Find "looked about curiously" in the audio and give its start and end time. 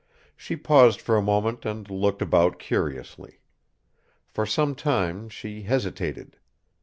1.87-3.39